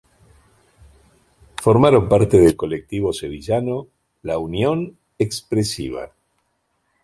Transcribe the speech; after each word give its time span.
Formaron 1.57 2.09
parte 2.09 2.39
del 2.39 2.55
colectivo 2.55 3.13
sevillano 3.13 3.85
"La 4.23 4.39
Unión 4.39 4.97
Expresiva". 5.19 6.11